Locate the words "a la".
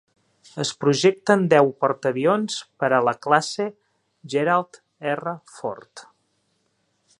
2.99-3.15